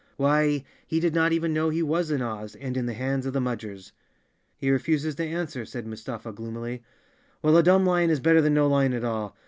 [0.17, 3.33] Why, he did not even know he was in Oz, and in the hands of
[3.33, 3.91] the Mudgers.
[4.57, 6.81] "He refuses to answer," said Mustafa gloomily.
[7.43, 9.37] "Well, a dumb lion is better than no lion at all.